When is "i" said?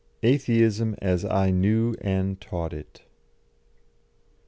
1.25-1.51